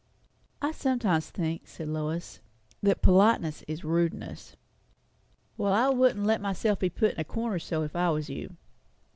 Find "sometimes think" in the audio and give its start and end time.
0.71-1.67